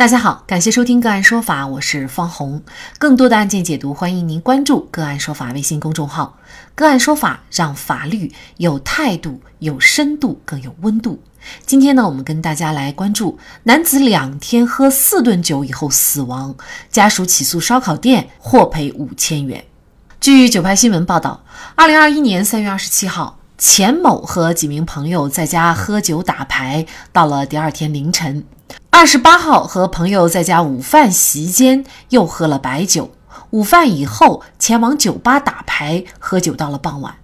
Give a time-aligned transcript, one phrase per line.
[0.00, 2.62] 大家好，感谢收听个案说法，我是方红。
[2.98, 6.38] 更多的案件解读，欢迎您关注个案说法微信公众号。
[6.74, 11.20] 个案说法让法律有态度、有深度、更有温度。
[11.66, 16.54] 今天呢，我们跟大家来关注男子两天喝四顿酒以后死亡，
[16.90, 19.62] 家属起诉烧烤店获赔五千元。
[20.18, 21.44] 据九拍新闻报道，
[21.74, 28.46] 二零二一年三月二十七号，钱某和几名朋友在家喝酒打牌，到了第二天凌晨。
[28.92, 33.12] 二十八号和朋友在家午饭席间又喝了白酒，
[33.50, 37.14] 午饭以后前往酒吧打牌喝酒到了傍晚，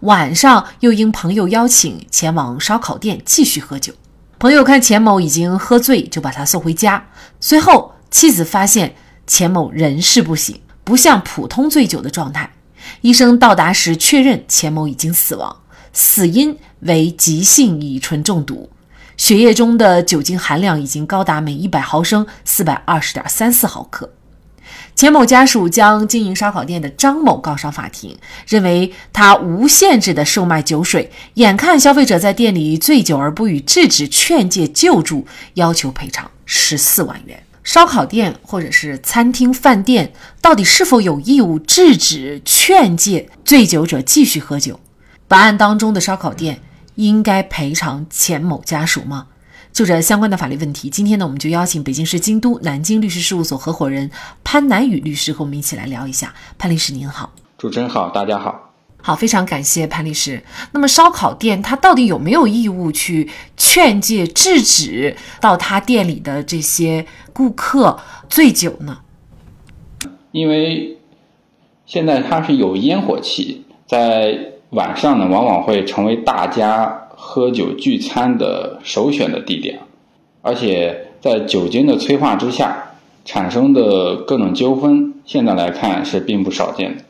[0.00, 3.94] 晚上又因朋友邀请前往烧烤店继续喝酒。
[4.38, 7.06] 朋友看钱某已经喝醉，就把他送回家。
[7.40, 8.94] 随后妻子发现
[9.26, 12.52] 钱某人事不省，不像普通醉酒的状态。
[13.00, 15.56] 医生到达时确认钱某已经死亡，
[15.92, 18.68] 死因为急性乙醇中毒。
[19.16, 24.10] 血液中的酒精含量已经高达每一百毫升四百二十点三四毫克。
[24.94, 28.16] 钱某家属将经营烧烤店的张某告上法庭，
[28.46, 37.42] 认为他无限制的售卖酒水，眼看消费者在店里醉酒而不予制止、劝诫、救助，要求赔偿十四万元。
[37.62, 44.78] 烧烤店或者是餐厅、饭店到底是否有义务制止、劝诫醉酒者继续喝酒？
[45.26, 46.60] 本案当中的烧烤店。
[46.96, 49.26] 应该赔偿钱某家属吗？
[49.72, 54.08] 就这相关的法律问题，今天呢，我们就邀请北京市京都南京律师事务所合伙人
[54.44, 56.32] 潘南宇律师和我们一起来聊一下。
[56.56, 60.44] 潘律师您好，主持人好，大家好，好，非常感谢潘律师。
[60.70, 67.98] 那么烧烤店他到底有没有义务去劝诫、制止到他店里的这些顾客
[68.28, 68.98] 醉酒呢？
[70.30, 70.98] 因为
[71.84, 74.53] 现在他是有烟火气在。
[74.74, 79.78] 晚上呢，往往会成为大家喝酒聚餐的首选的地点，
[80.42, 82.90] 而且在酒精的催化之下
[83.24, 87.04] 产生的各种纠纷，现在来看是并不少见的。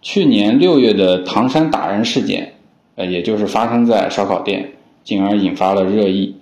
[0.00, 2.54] 去年六月的唐山打人事件，
[2.96, 4.72] 呃，也就是发生在烧烤店，
[5.04, 6.36] 进而引发了热议。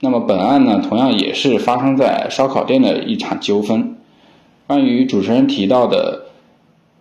[0.00, 3.96] 那么本案呢，同样也是发生在烧烤店的一场纠纷。
[4.66, 6.25] 关于主持人提到的。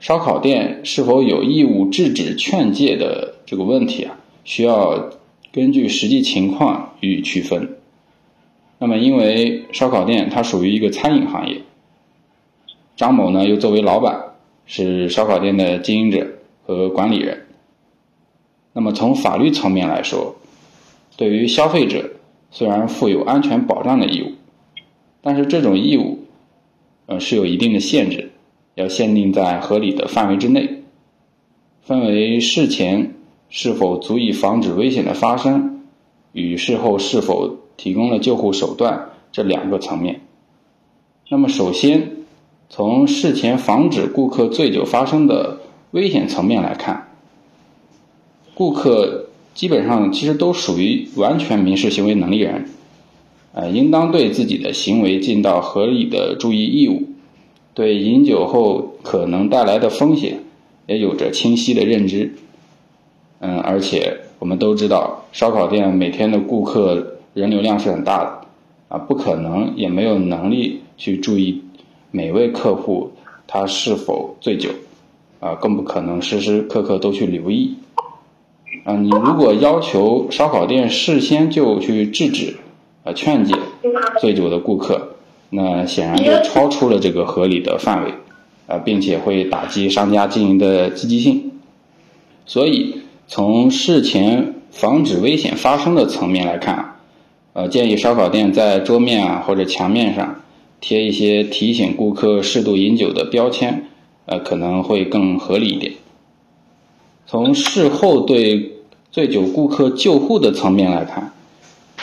[0.05, 5.09] 烧烤店是否有义务制止劝诫的这个问题啊，需要
[5.51, 7.77] 根据实际情况予以区分。
[8.77, 11.63] 那么，因为烧烤店它属于一个餐饮行业，
[12.95, 14.35] 张某呢又作为老板，
[14.67, 16.33] 是烧烤店的经营者
[16.67, 17.47] 和管理人。
[18.73, 20.35] 那么从法律层面来说，
[21.17, 22.11] 对于消费者
[22.51, 24.33] 虽然负有安全保障的义务，
[25.23, 26.19] 但是这种义务，
[27.07, 28.33] 呃是有一定的限制。
[28.75, 30.83] 要限定在合理的范围之内，
[31.81, 33.15] 分为事前
[33.49, 35.81] 是否足以防止危险的发生，
[36.33, 40.21] 与事后是否提供了救护手段这两个层面。
[41.29, 42.11] 那么，首先
[42.69, 45.59] 从事前防止顾客醉酒发生的
[45.91, 47.07] 危险层面来看，
[48.53, 52.69] 顾客基本上其实都属于完全民事行为能力人，
[53.53, 57.03] 呃，应当对自己的行为尽到合理的注意义务。
[57.75, 60.39] 对饮酒后可能带来的风险，
[60.87, 62.33] 也有着清晰的认知。
[63.39, 68.41] 嗯，而且我们都知道，烧烤店每天的顾客人流量是很大的，
[68.87, 71.61] 啊，不可能也没有能力去注意
[72.11, 73.11] 每位客户
[73.45, 74.69] 他是否醉酒，
[75.41, 77.75] 啊，更不可能时时刻刻都去留意。
[78.85, 82.55] 啊，你如果要求烧烤店事先就去制止、
[83.03, 83.53] 啊劝解
[84.21, 85.14] 醉酒的顾客。
[85.49, 88.13] 那显然就超出了这个合理的范围，
[88.67, 91.51] 啊，并且会打击商家经营的积极性。
[92.45, 96.95] 所以，从事前防止危险发生的层面来看，
[97.53, 100.41] 呃，建议烧烤店在桌面啊或者墙面上
[100.81, 103.87] 贴一些提醒顾客适度饮酒的标签，
[104.25, 105.93] 呃，可能会更合理一点。
[107.25, 108.73] 从事后对
[109.11, 111.33] 醉酒顾客救护的层面来看，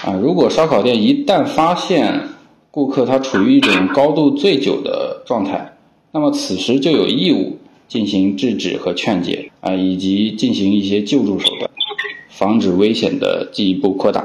[0.02, 2.22] 啊，如果烧烤店一旦发现，
[2.72, 5.74] 顾客他处于一种高度醉酒的状态，
[6.10, 11.70] 那么此时就有义务进行制止和劝解啊，以及进行一些救助手段，
[12.30, 14.24] 防止危险的进一步扩大。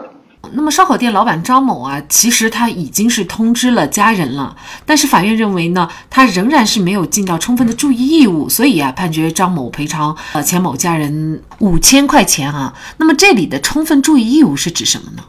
[0.54, 4.56] 那么烧烤店老板张某啊，其实他已经是通知了家人了，
[4.86, 12.74] 但是法院认为呢，他仍然是没有尽到充分的注意义务，所以啊，判决张某赔偿呃钱某家人五千块钱啊。
[12.98, 15.24] 那么这里的充分注意义务是指什么呢？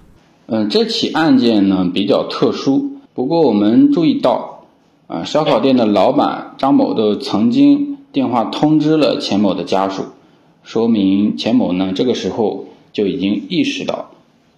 [0.47, 2.93] 嗯，这起案件呢比较特殊。
[3.19, 4.61] 不过我们注意到，
[5.09, 10.05] 啊，烧烤店的老板张某都曾经电话通知了钱某的家属，
[10.63, 14.11] 说明钱某呢这个时候就已经意识到，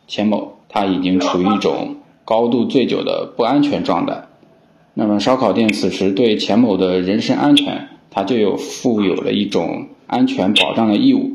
[0.06, 1.96] 钱某他已经处于一种
[2.26, 4.24] 高度醉酒的不安全状态。
[4.92, 11.30] 那么烧烤店此时对钱某的人身安全，他就有负有了一种安全保障的义务。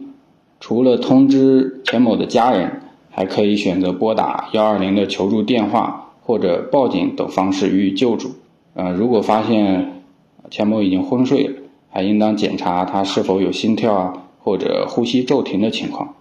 [0.59, 8.31] 除了通知钱某的家人，还可以选择拨打幺二零的求助电话或者报警等方式予以救助。
[8.73, 10.01] 呃，如果发现
[10.49, 11.49] 钱某已经昏睡，
[11.89, 16.15] 还应当检查他是否有心跳啊或者呼吸骤停的情况，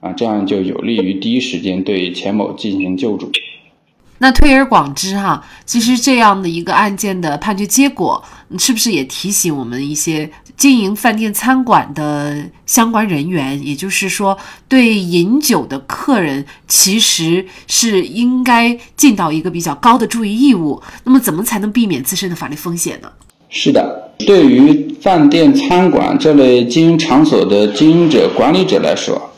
[0.00, 3.30] 啊，这样就有利于第一时间对钱某进行救助。
[4.22, 8.22] 那推而广之哈，其实这样的一个案件的判决结果，
[8.58, 13.66] 是不是也提醒我们一些经营饭店餐馆的相关人员？
[13.66, 14.36] 也就是说，
[14.68, 20.82] 对饮酒的客人，其实是应该尽到一个比较高的注意义务。
[21.04, 23.08] 那么，怎么才能避免自身的法律风险呢？
[23.48, 29.30] 是的，对于饭店餐馆这类经营场所的经营者、管理者来说，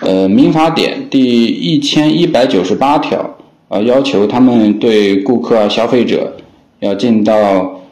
[0.00, 3.37] 呃，《民法典》第一千一百九十八条。
[3.68, 6.36] 呃，要求他们对顾客啊、消费者
[6.80, 7.82] 要尽到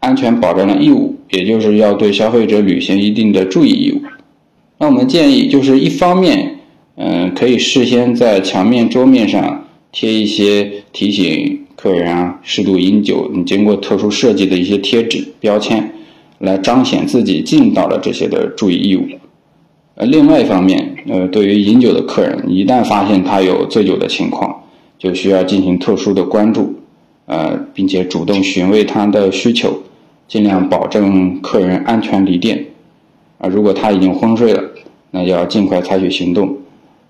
[0.00, 4.02] 安全保障的义务，也就是要对消费者履行一定的注意义务。
[4.78, 6.56] 那我们建议，就是一方面，
[6.96, 15.92] 嗯，可以事先在墙面、桌面上贴一些提醒客人啊适度饮酒，你经过特殊设计的一些贴纸标签，
[16.38, 19.06] 来彰显自己尽到了这些的注意义务。
[19.94, 24.62] 呃，另外一方面，呃，对于饮酒的客人，一旦发现他有醉酒的情况，
[24.98, 26.74] 就需要进行特殊的关注，
[27.26, 29.82] 呃，并且主动询问他的需求，
[30.26, 32.64] 尽量保证客人安全离店。
[33.38, 34.62] 啊，如果他已经昏睡了，
[35.10, 36.56] 那要尽快采取行动，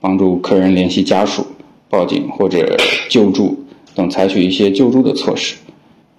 [0.00, 1.46] 帮助客人联系家属、
[1.88, 2.76] 报警或者
[3.08, 3.64] 救助
[3.94, 5.56] 等，采取一些救助的措施。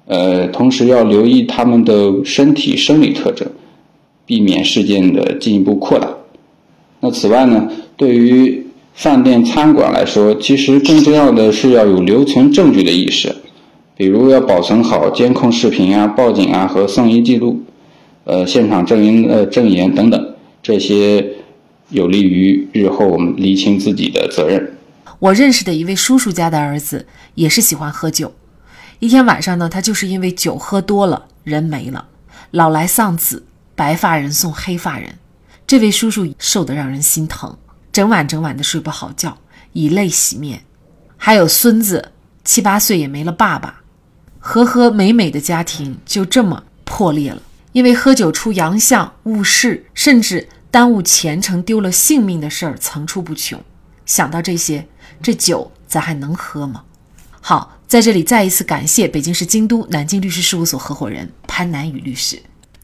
[0.05, 3.47] 呃，同时要留意他们的身体生理特征，
[4.25, 6.07] 避免事件的进一步扩大。
[6.99, 8.64] 那此外呢，对于
[8.95, 13.35] 饭店餐馆来说，其实更重要的是要有留存证据的意识，
[13.97, 17.61] 比如要保存好监控视频啊、报警啊和送医记录，
[18.23, 21.33] 呃，现场证言呃证言等等，这些
[21.89, 24.77] 有利于日后我们厘清自己的责任。
[25.19, 27.05] 我认识的一位叔叔家的儿子
[27.35, 28.33] 也是喜欢喝酒，
[28.99, 32.05] 一天晚上呢，他就是因为酒喝多了，人没了，
[32.51, 33.43] 老来丧子，
[33.75, 35.15] 白发人送黑发人，
[35.67, 37.57] 这位叔叔瘦得让人心疼。
[37.95, 39.37] 整晚整晚的睡不好觉，
[39.71, 40.65] 以泪洗面，
[41.15, 42.11] 还有孙子
[42.43, 43.83] 七八岁也没了爸爸，
[44.37, 47.41] 和和美美的家庭就这么破裂了。
[47.71, 53.63] 因为喝酒出洋相、误事，甚至耽误前程、丢了性命的事儿层出不穷。
[54.05, 54.85] 想到这些，
[55.23, 56.83] 这酒咱还能喝吗？
[57.39, 62.41] 好，在这里再一次感谢北京市京都南京律师事务所合伙人潘南雨律师。